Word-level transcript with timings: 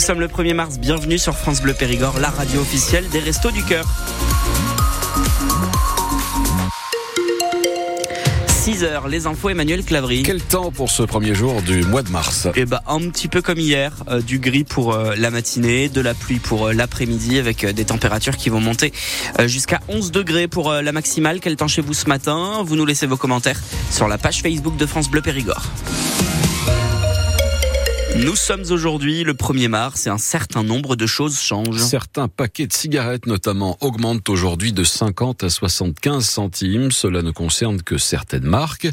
Nous 0.00 0.06
sommes 0.06 0.20
le 0.20 0.28
1er 0.28 0.54
mars, 0.54 0.78
bienvenue 0.78 1.18
sur 1.18 1.36
France 1.36 1.60
Bleu 1.60 1.74
Périgord, 1.74 2.20
la 2.20 2.30
radio 2.30 2.62
officielle 2.62 3.06
des 3.10 3.18
Restos 3.18 3.50
du 3.50 3.62
Cœur. 3.62 3.84
6h, 8.48 9.10
les 9.10 9.26
infos 9.26 9.50
Emmanuel 9.50 9.84
Clavry. 9.84 10.22
Quel 10.22 10.40
temps 10.40 10.70
pour 10.70 10.90
ce 10.90 11.02
premier 11.02 11.34
jour 11.34 11.60
du 11.60 11.84
mois 11.84 12.02
de 12.02 12.08
mars? 12.08 12.48
Eh 12.56 12.64
ben, 12.64 12.80
un 12.86 13.00
petit 13.10 13.28
peu 13.28 13.42
comme 13.42 13.58
hier, 13.58 13.92
euh, 14.08 14.22
du 14.22 14.38
gris 14.38 14.64
pour 14.64 14.94
euh, 14.94 15.12
la 15.18 15.30
matinée, 15.30 15.90
de 15.90 16.00
la 16.00 16.14
pluie 16.14 16.38
pour 16.38 16.68
euh, 16.68 16.72
l'après-midi 16.72 17.38
avec 17.38 17.66
des 17.66 17.84
températures 17.84 18.38
qui 18.38 18.48
vont 18.48 18.60
monter 18.60 18.94
jusqu'à 19.44 19.80
11 19.88 20.12
degrés 20.12 20.48
pour 20.48 20.72
la 20.72 20.92
maximale. 20.92 21.40
Quel 21.40 21.56
temps 21.56 21.68
chez 21.68 21.82
vous 21.82 21.92
ce 21.92 22.08
matin? 22.08 22.62
Vous 22.64 22.74
nous 22.74 22.86
laissez 22.86 23.06
vos 23.06 23.18
commentaires 23.18 23.60
sur 23.90 24.08
la 24.08 24.16
page 24.16 24.40
Facebook 24.40 24.78
de 24.78 24.86
France 24.86 25.10
Bleu 25.10 25.20
Périgord. 25.20 25.66
Nous 28.16 28.34
sommes 28.34 28.64
aujourd'hui 28.70 29.22
le 29.22 29.34
1er 29.34 29.68
mars 29.68 30.06
et 30.06 30.10
un 30.10 30.18
certain 30.18 30.62
nombre 30.62 30.96
de 30.96 31.06
choses 31.06 31.38
changent. 31.38 31.80
Certains 31.80 32.28
paquets 32.28 32.66
de 32.66 32.72
cigarettes 32.72 33.26
notamment 33.26 33.78
augmentent 33.80 34.28
aujourd'hui 34.28 34.72
de 34.72 34.82
50 34.82 35.44
à 35.44 35.48
75 35.48 36.24
centimes. 36.24 36.90
Cela 36.90 37.22
ne 37.22 37.30
concerne 37.30 37.80
que 37.80 37.98
certaines 37.98 38.44
marques. 38.44 38.88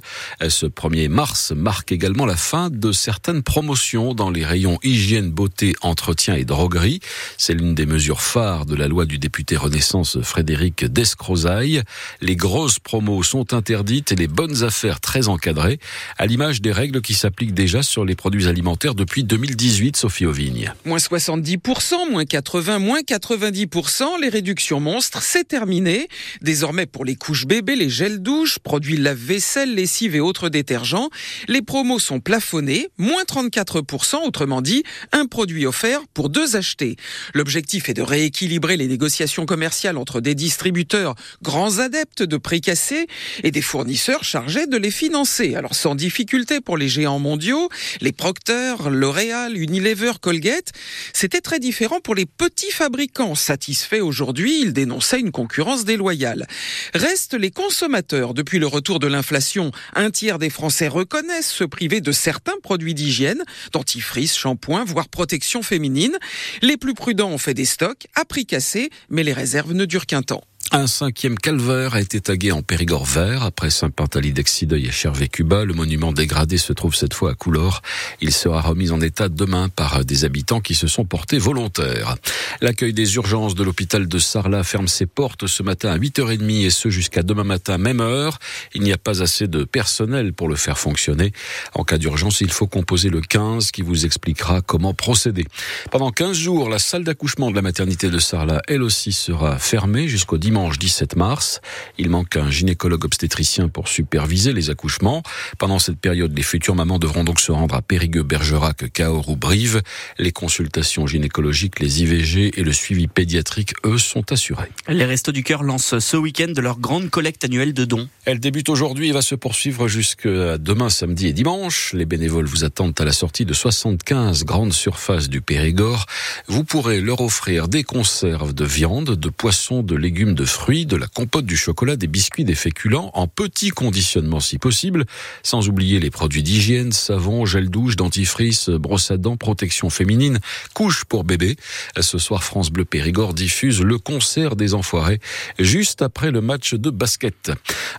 Ce 0.48 0.66
1er 0.68 1.10
mars 1.10 1.52
marque 1.52 1.92
également 1.92 2.26
la 2.26 2.36
fin 2.36 2.70
de 2.70 2.92
certaines 2.92 3.42
promotions 3.42 4.14
dans 4.14 4.30
les 4.30 4.46
rayons 4.46 4.78
hygiène, 4.84 5.32
beauté, 5.32 5.76
entretien 5.82 6.36
et 6.36 6.46
droguerie. 6.46 7.00
C'est 7.38 7.54
l'une 7.54 7.74
des 7.74 7.88
mesures 7.88 8.22
phares 8.22 8.66
de 8.66 8.76
la 8.76 8.88
loi 8.88 9.06
du 9.06 9.18
député 9.18 9.58
Renaissance 9.58 10.22
Frédéric 10.22 10.86
Descrozaille. 10.86 11.82
Les 12.22 12.36
grosses 12.36 12.80
promos 12.80 13.24
sont 13.24 13.54
interdites 13.54 14.12
et 14.12 14.16
les 14.16 14.28
bonnes 14.28 14.64
affaires 14.64 15.02
très 15.02 15.28
encadrées, 15.28 15.80
à 16.18 16.28
l'image 16.28 16.62
des 16.62 16.72
règles 16.72 17.02
qui 17.02 17.16
s'appliquent 17.16 17.56
déjà 17.56 17.82
sur 17.82 18.06
les 18.06 18.16
produits 18.16 18.48
alimentaires 18.48 18.96
depuis 18.96 19.17
2018, 19.24 19.98
Sophie 19.98 20.26
Auvigne. 20.26 20.74
Moins 20.86 20.98
70%, 20.98 22.10
moins 22.12 22.26
80, 22.26 22.80
moins 22.80 23.02
90%, 23.02 24.20
les 24.22 24.30
réductions 24.30 24.80
monstres, 24.80 25.22
c'est 25.22 25.48
terminé. 25.48 26.08
Désormais, 26.42 26.86
pour 26.86 27.06
les 27.06 27.16
couches 27.16 27.46
bébés, 27.46 27.76
les 27.76 27.90
gels 27.90 28.22
douches, 28.22 28.60
produits 28.60 28.98
lave-vaisselle, 28.98 29.74
lessive 29.74 30.16
et 30.16 30.20
autres 30.20 30.50
détergents, 30.50 31.10
les 31.48 31.62
promos 31.62 32.00
sont 32.00 32.20
plafonnés, 32.20 32.90
moins 32.98 33.24
34%, 33.24 34.26
autrement 34.26 34.62
dit, 34.62 34.84
un 35.12 35.26
produit 35.26 35.66
offert 35.66 36.02
pour 36.14 36.30
deux 36.30 36.56
achetés. 36.56 36.96
L'objectif 37.34 37.90
est 37.90 37.94
de 37.94 38.02
rééquilibrer 38.02 38.78
les 38.78 38.88
négociations 38.88 39.46
commerciales 39.46 39.98
entre 39.98 40.22
des 40.22 40.36
distributeurs 40.36 41.16
grands 41.42 41.80
adeptes 41.80 42.24
de 42.24 42.38
prix 42.38 42.62
cassés 42.62 43.08
et 43.44 43.52
des 43.52 43.62
fournisseurs 43.62 44.24
chargés 44.24 44.68
de 44.68 44.78
les 44.78 44.92
financer. 44.92 45.56
Alors 45.56 45.76
sans 45.76 45.96
difficulté 45.96 46.62
pour 46.62 46.78
les 46.78 46.90
géants 46.90 47.20
mondiaux, 47.20 47.70
les 48.02 48.12
Procter, 48.12 48.76
L'Oréal, 48.98 49.56
Unilever, 49.56 50.14
Colgate, 50.20 50.72
c'était 51.14 51.42
très 51.42 51.60
différent 51.60 52.00
pour 52.00 52.16
les 52.16 52.26
petits 52.26 52.72
fabricants. 52.72 53.36
Satisfaits 53.36 54.02
aujourd'hui, 54.02 54.62
ils 54.62 54.74
dénonçaient 54.74 55.20
une 55.20 55.32
concurrence 55.32 55.86
déloyale. 55.86 56.48
Restent 56.96 57.36
les 57.36 57.52
consommateurs. 57.52 58.34
Depuis 58.34 58.58
le 58.58 58.66
retour 58.66 58.98
de 58.98 59.06
l'inflation, 59.06 59.72
un 59.94 60.10
tiers 60.10 60.40
des 60.40 60.50
Français 60.50 60.88
reconnaissent 60.88 61.52
se 61.52 61.64
priver 61.64 62.02
de 62.02 62.12
certains 62.12 62.60
produits 62.64 62.96
d'hygiène, 62.96 63.44
dentifrice, 63.72 64.36
shampoing, 64.36 64.84
voire 64.84 65.10
protection 65.10 65.62
féminine. 65.62 66.18
Les 66.64 66.78
plus 66.78 66.96
prudents 66.96 67.30
ont 67.30 67.38
fait 67.38 67.54
des 67.54 67.66
stocks 67.66 68.08
à 68.16 68.26
prix 68.26 68.48
cassé, 68.48 68.90
mais 69.12 69.24
les 69.24 69.34
réserves 69.34 69.74
ne 69.74 69.86
durent 69.86 70.08
qu'un 70.08 70.24
temps. 70.24 70.44
Un 70.74 70.86
cinquième 70.86 71.38
calvaire 71.38 71.96
a 71.96 72.02
été 72.02 72.20
tagué 72.20 72.52
en 72.52 72.62
Périgord 72.62 73.06
vert 73.06 73.44
après 73.44 73.70
Saint-Pantaly 73.70 74.34
d'Exideuil 74.34 74.88
et 74.88 74.92
Chervé-Cuba. 74.92 75.64
Le 75.64 75.74
monument 75.74 76.12
dégradé 76.12 76.58
se 76.58 76.74
trouve 76.74 76.94
cette 76.94 77.14
fois 77.14 77.32
à 77.32 77.34
Coulor. 77.36 77.82
Il 78.20 78.34
sera 78.34 78.60
remis 78.60 78.92
en 78.92 79.00
état 79.00 79.30
demain 79.30 79.70
par 79.70 80.04
des 80.04 80.26
habitants 80.26 80.60
qui 80.60 80.76
se 80.76 80.88
sont 80.88 81.06
portés 81.06 81.38
volontaires. 81.38 82.18
L'accueil 82.60 82.92
des 82.92 83.16
urgences 83.16 83.56
de 83.56 83.64
l'hôpital 83.64 84.10
de 84.10 84.20
Sarlat 84.20 84.66
ferme 84.66 84.90
ses 84.90 85.06
portes 85.06 85.48
ce 85.48 85.64
matin 85.64 85.90
à 85.90 85.98
8h30 85.98 86.66
et 86.66 86.70
ce 86.70 86.90
jusqu'à 86.90 87.24
demain 87.24 87.46
matin 87.46 87.78
même 87.78 88.02
heure. 88.02 88.38
Il 88.74 88.82
n'y 88.82 88.92
a 88.92 88.98
pas 88.98 89.24
assez 89.24 89.48
de 89.48 89.64
personnel 89.64 90.34
pour 90.34 90.50
le 90.50 90.58
faire 90.58 90.78
fonctionner. 90.78 91.32
En 91.76 91.86
cas 91.86 91.98
d'urgence, 91.98 92.42
il 92.42 92.52
faut 92.52 92.68
composer 92.68 93.10
le 93.10 93.22
15 93.22 93.72
qui 93.72 93.84
vous 93.84 94.06
expliquera 94.06 94.60
comment 94.62 94.94
procéder. 94.94 95.46
Pendant 95.92 96.12
15 96.12 96.36
jours, 96.36 96.68
la 96.68 96.80
salle 96.80 97.06
d'accouchement 97.06 97.52
de 97.52 97.56
la 97.56 97.62
maternité 97.62 98.10
de 98.10 98.20
Sarlat, 98.20 98.62
elle 98.68 98.84
aussi, 98.84 99.14
sera 99.14 99.60
fermée 99.60 100.10
jusqu'au 100.10 100.38
dimanche 100.38 100.57
dimanche 100.58 100.80
17 100.80 101.16
mars. 101.18 101.62
Il 102.00 102.10
manque 102.10 102.36
un 102.36 102.50
gynécologue 102.50 103.06
obstétricien 103.06 103.68
pour 103.68 103.88
superviser 103.88 104.54
les 104.54 104.72
accouchements. 104.72 105.22
Pendant 105.60 105.78
cette 105.78 106.00
période, 106.00 106.36
les 106.36 106.42
futures 106.42 106.74
mamans 106.74 106.98
devront 106.98 107.24
donc 107.24 107.40
se 107.40 107.52
rendre 107.52 107.76
à 107.76 107.84
Périgueux, 107.84 108.24
Bergerac, 108.24 108.92
Cahors 108.92 109.30
ou 109.30 109.36
Brive. 109.36 109.84
Les 110.18 110.32
consultations 110.32 111.06
gynécologiques, 111.06 111.80
les 111.80 112.02
IVG 112.02 112.60
et 112.60 112.64
le 112.64 112.74
suivi 112.74 113.06
pédiatrique, 113.06 113.74
eux, 113.86 114.00
sont 114.00 114.32
assurés. 114.32 114.72
Les 114.88 115.06
Restos 115.06 115.32
du 115.32 115.44
Cœur 115.44 115.62
lancent 115.62 116.00
ce 116.00 116.18
week-end 116.18 116.52
leur 116.58 116.80
grande 116.80 117.12
collecte 117.12 117.46
annuelle 117.46 117.76
de 117.76 117.86
dons. 117.86 118.10
Elle 118.26 118.40
débute 118.40 118.70
aujourd'hui 118.70 119.10
et 119.10 119.12
va 119.12 119.22
se 119.22 119.36
poursuivre 119.36 119.88
jusqu'à 119.88 120.58
demain, 120.58 120.90
samedi 120.90 121.28
et 121.28 121.34
dimanche. 121.34 121.94
Les 121.94 122.06
bénévoles 122.06 122.48
vous 122.48 122.64
attendent 122.64 123.00
à 123.00 123.06
la 123.06 123.14
sortie 123.14 123.46
de 123.46 123.54
75 123.54 124.44
grandes 124.44 124.74
surfaces 124.74 125.30
du 125.30 125.42
Périgord. 125.42 126.08
Vous 126.48 126.64
pourrez 126.64 127.00
leur 127.00 127.22
offrir 127.22 127.68
des 127.68 127.84
conserves 127.84 128.56
de 128.56 128.66
viande, 128.66 129.12
de 129.12 129.30
poissons, 129.30 129.84
de 129.84 129.96
légumes, 129.96 130.34
de 130.34 130.47
fruits, 130.48 130.86
de 130.86 130.96
la 130.96 131.08
compote, 131.08 131.46
du 131.46 131.58
chocolat, 131.58 131.96
des 131.96 132.08
biscuits, 132.08 132.44
des 132.44 132.56
féculents, 132.56 133.12
en 133.14 133.28
petit 133.28 133.70
conditionnement 133.70 134.40
si 134.40 134.58
possible, 134.58 135.06
sans 135.44 135.68
oublier 135.68 136.00
les 136.00 136.10
produits 136.10 136.44
d'hygiène, 136.44 136.92
savon, 136.92 137.46
gel 137.46 137.70
douche, 137.70 137.96
dentifrice, 137.96 138.70
brosse 138.70 139.12
à 139.12 139.18
dents, 139.18 139.38
protection 139.38 139.90
féminine, 139.90 140.40
couche 140.74 141.06
pour 141.06 141.24
bébé. 141.24 141.56
Ce 142.00 142.18
soir, 142.18 142.44
France 142.44 142.72
Bleu 142.72 142.86
Périgord 142.86 143.34
diffuse 143.34 143.82
le 143.82 143.98
concert 143.98 144.56
des 144.56 144.74
enfoirés, 144.74 145.20
juste 145.60 146.02
après 146.02 146.32
le 146.32 146.42
match 146.42 146.74
de 146.74 146.90
basket. 146.90 147.52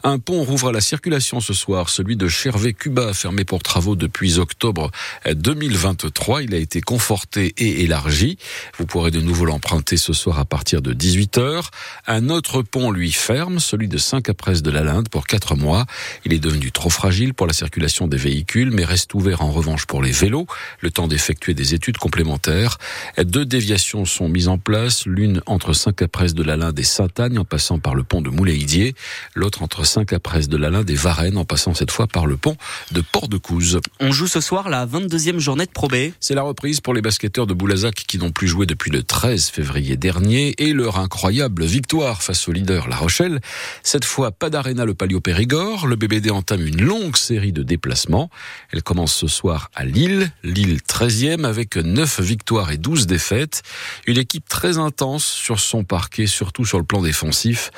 Un 0.03 0.19
pont 0.19 0.43
rouvre 0.43 0.69
à 0.69 0.73
la 0.73 0.81
circulation 0.81 1.41
ce 1.41 1.55
soir, 1.55 1.89
celui 1.89 2.17
de 2.17 2.29
Chervé-Cuba, 2.29 3.13
fermé 3.13 3.45
pour 3.45 3.63
travaux 3.63 3.97
depuis 3.97 4.39
octobre 4.39 4.91
2023. 5.31 6.43
Il 6.43 6.55
a 6.55 6.59
été 6.59 6.81
conforté 6.81 7.55
et 7.59 7.83
élargi. 7.83 8.39
Vous 8.79 8.87
pourrez 8.87 9.11
de 9.11 9.21
nouveau 9.21 9.45
l'emprunter 9.45 9.97
ce 9.97 10.13
soir 10.13 10.39
à 10.39 10.45
partir 10.45 10.83
de 10.83 10.95
18h. 10.95 11.69
Un 12.07 12.29
autre 12.31 12.38
pont, 12.41 12.91
lui, 12.91 13.13
ferme, 13.13 13.59
celui 13.59 13.89
de 13.89 13.99
Saint-Capresse 13.99 14.63
de 14.63 14.71
la 14.71 14.83
Linde, 14.83 15.09
pour 15.09 15.27
quatre 15.27 15.57
mois. 15.57 15.87
Il 16.25 16.33
est 16.33 16.39
devenu 16.39 16.73
trop 16.73 16.91
fragile 16.91 17.35
pour 17.35 17.47
la 17.47 17.53
circulation 17.53 18.07
des 18.07 18.17
véhicules, 18.17 18.71
mais 18.71 18.85
reste 18.85 19.15
ouvert 19.15 19.43
en 19.43 19.51
revanche 19.51 19.87
pour 19.87 20.03
les 20.03 20.13
vélos, 20.13 20.47
le 20.81 20.91
temps 20.91 21.09
d'effectuer 21.09 21.55
des 21.55 21.75
études 21.75 21.99
complémentaires. 21.99 22.79
Deux 23.23 23.45
déviations 23.45 24.05
sont 24.05 24.29
mises 24.29 24.49
en 24.49 24.59
place, 24.59 25.07
l'une 25.07 25.43
entre 25.47 25.73
Saint-Capresse 25.73 26.35
de 26.35 26.43
la 26.43 26.57
Linde 26.57 26.79
et 26.79 26.85
Saint-Agne, 26.85 27.39
en 27.39 27.45
passant 27.45 27.79
par 27.79 27.95
le 27.95 28.05
pont 28.05 28.23
de 28.23 28.31
Moulay-Idier, 28.31 28.95
l'autre 29.35 29.63
entre 29.63 29.85
Saint-Capresse 29.85 30.49
de 30.49 30.57
la 30.57 30.71
Linde 30.71 30.91
et 30.91 30.95
Varennes, 30.95 31.37
en 31.37 31.45
passant 31.45 31.75
cette 31.75 31.91
fois 31.91 32.07
par 32.07 32.27
le 32.27 32.37
pont 32.37 32.57
de 32.93 33.01
Port-de-Couze. 33.01 33.81
On 34.01 34.13
joue 34.13 34.27
ce 34.27 34.41
soir 34.41 34.69
la 34.69 34.87
22e 34.87 35.39
journée 35.39 35.67
de 35.67 35.71
Pro 35.71 35.89
B. 35.89 36.13
C'est 36.21 36.35
la 36.35 36.43
reprise 36.43 36.81
pour 36.81 36.95
les 36.95 37.03
basketteurs 37.03 37.47
de 37.47 37.55
Boulazac 37.55 37.95
qui 37.95 38.19
n'ont 38.19 38.31
plus 38.31 38.49
joué 38.49 38.67
depuis 38.67 38.91
le 38.91 39.03
13 39.03 39.49
février 39.51 39.97
dernier 39.97 40.55
et 40.59 40.73
leur 40.73 40.99
incroyable 40.99 41.65
victoire 41.65 42.23
face 42.29 42.47
au 42.47 42.53
leader 42.53 42.89
La 42.89 42.97
Rochelle. 42.97 43.41
Cette 43.83 44.05
fois, 44.05 44.33
pas 44.33 44.51
d'Arena 44.51 44.85
le 44.85 44.93
Palio 44.93 45.19
Périgord. 45.19 45.87
Le 45.87 45.97
BBD 45.97 46.29
entame 46.29 46.67
une 46.67 46.83
longue 46.83 47.17
série 47.17 47.53
de 47.53 47.63
déplacements. 47.63 48.29
Elle 48.71 48.83
commence 48.83 49.15
ce 49.15 49.29
soir 49.29 49.71
à 49.75 49.87
Lille, 49.87 50.31
Lille 50.43 50.81
13e 50.87 51.47
avec 51.47 51.77
9 51.77 52.21
victoires 52.21 52.71
et 52.71 52.77
12 52.77 53.07
défaites. 53.07 53.63
Une 54.07 54.19
équipe 54.19 54.47
très 54.47 54.77
intense 54.77 55.25
sur 55.25 55.59
son 55.59 55.85
parquet, 55.85 56.27
surtout 56.27 56.67
sur 56.67 56.77
le 56.77 56.85
plan 56.85 57.01
défensif. 57.01 57.71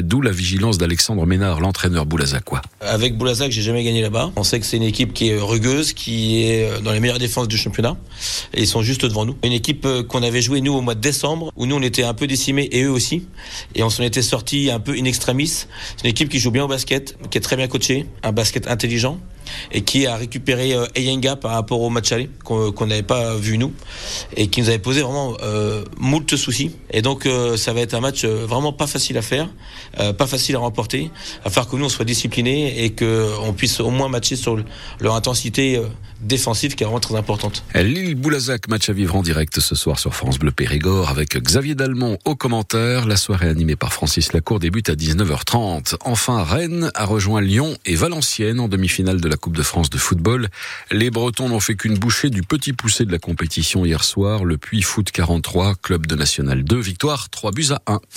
D'où 0.00 0.22
la 0.22 0.30
vigilance 0.30 0.78
d'Alexandre 0.78 1.26
Ménard, 1.26 1.60
l'entraîneur 1.60 2.06
boulazacois. 2.06 2.62
Avec 2.88 3.18
Boulazac, 3.18 3.50
j'ai 3.50 3.62
jamais 3.62 3.84
gagné 3.84 4.00
là-bas. 4.00 4.32
On 4.36 4.42
sait 4.42 4.58
que 4.58 4.64
c'est 4.64 4.78
une 4.78 4.82
équipe 4.82 5.12
qui 5.12 5.28
est 5.28 5.38
rugueuse, 5.38 5.92
qui 5.92 6.42
est 6.44 6.82
dans 6.82 6.92
les 6.92 7.00
meilleures 7.00 7.18
défenses 7.18 7.46
du 7.46 7.58
championnat. 7.58 7.96
Et 8.54 8.62
ils 8.62 8.66
sont 8.66 8.82
juste 8.82 9.04
devant 9.04 9.26
nous. 9.26 9.36
Une 9.44 9.52
équipe 9.52 9.84
euh, 9.84 10.02
qu'on 10.02 10.22
avait 10.22 10.40
joué 10.40 10.62
nous 10.62 10.72
au 10.72 10.80
mois 10.80 10.94
de 10.94 11.00
décembre, 11.00 11.52
où 11.56 11.66
nous 11.66 11.76
on 11.76 11.82
était 11.82 12.04
un 12.04 12.14
peu 12.14 12.26
décimés 12.26 12.68
et 12.72 12.84
eux 12.84 12.90
aussi. 12.90 13.26
Et 13.74 13.82
on 13.82 13.90
s'en 13.90 14.02
était 14.02 14.22
sorti 14.22 14.70
un 14.70 14.80
peu 14.80 14.92
in 14.92 15.04
extremis. 15.04 15.48
C'est 15.48 16.04
une 16.04 16.10
équipe 16.10 16.30
qui 16.30 16.38
joue 16.38 16.50
bien 16.50 16.64
au 16.64 16.68
basket, 16.68 17.16
qui 17.30 17.38
est 17.38 17.42
très 17.42 17.56
bien 17.56 17.68
coachée, 17.68 18.06
un 18.22 18.32
basket 18.32 18.66
intelligent 18.68 19.18
et 19.72 19.82
qui 19.82 20.06
a 20.06 20.16
récupéré 20.16 20.74
euh, 20.74 20.86
Eyenga 20.94 21.36
par 21.36 21.52
rapport 21.52 21.80
au 21.80 21.90
match 21.90 22.12
aller 22.12 22.30
qu'on 22.44 22.86
n'avait 22.86 23.02
pas 23.02 23.36
vu 23.36 23.58
nous 23.58 23.72
et 24.36 24.48
qui 24.48 24.60
nous 24.60 24.68
avait 24.68 24.78
posé 24.78 25.02
vraiment 25.02 25.36
euh, 25.42 25.84
moult 25.98 26.36
soucis. 26.36 26.72
Et 26.90 27.02
donc 27.02 27.26
euh, 27.26 27.56
ça 27.56 27.72
va 27.72 27.80
être 27.80 27.94
un 27.94 28.00
match 28.00 28.24
euh, 28.24 28.46
vraiment 28.46 28.72
pas 28.72 28.86
facile 28.86 29.18
à 29.18 29.22
faire, 29.22 29.48
pas 30.16 30.26
facile 30.26 30.56
à 30.56 30.60
remporter. 30.60 31.10
À 31.44 31.50
faire 31.50 31.68
que 31.68 31.76
nous 31.76 31.84
on 31.84 31.88
soit 31.88 32.04
disciplinés 32.04 32.84
et 32.84 32.94
qu'on 32.94 33.52
puisse 33.52 33.80
au 33.80 33.90
moins 33.90 34.08
matcher 34.08 34.36
sur 34.36 34.58
leur 35.00 35.14
intensité 35.14 35.80
défensive 36.20 36.74
qui 36.74 36.82
est 36.82 36.86
vraiment 36.86 37.00
très 37.00 37.16
importante. 37.16 37.64
Lille 37.74 38.14
Boulazac, 38.14 38.68
match 38.68 38.88
à 38.88 38.92
vivre 38.92 39.16
en 39.16 39.22
direct 39.22 39.60
ce 39.60 39.74
soir 39.74 39.98
sur 39.98 40.14
France 40.14 40.38
Bleu 40.38 40.50
Périgord 40.50 41.10
avec 41.10 41.36
Xavier 41.36 41.74
Dalmont 41.74 42.18
au 42.24 42.34
commentaire. 42.34 43.06
La 43.06 43.16
soirée 43.16 43.48
animée 43.48 43.76
par 43.76 43.92
Francis 43.92 44.32
Lacour 44.32 44.58
débute 44.58 44.88
à 44.88 44.94
19h30. 44.94 45.96
Enfin, 46.04 46.42
Rennes 46.42 46.90
a 46.94 47.04
rejoint 47.04 47.40
Lyon 47.40 47.76
et 47.86 47.94
Valenciennes 47.94 48.60
en 48.60 48.68
demi-finale 48.68 49.20
de 49.20 49.28
la 49.28 49.36
Coupe 49.38 49.56
de 49.56 49.62
France 49.62 49.90
de 49.90 49.98
football. 49.98 50.48
Les 50.90 51.10
Bretons 51.10 51.48
n'ont 51.48 51.60
fait 51.60 51.76
qu'une 51.76 51.96
bouchée 51.98 52.30
du 52.30 52.42
petit 52.42 52.72
poussé 52.72 53.04
de 53.04 53.12
la 53.12 53.18
compétition 53.18 53.84
hier 53.84 54.04
soir, 54.04 54.44
le 54.44 54.58
Puy 54.58 54.82
Foot 54.82 55.10
43, 55.10 55.76
club 55.76 56.06
de 56.06 56.14
National 56.14 56.64
2, 56.64 56.78
victoire 56.78 57.30
3 57.30 57.52
buts 57.52 57.68
à 57.70 57.80
1. 57.86 58.00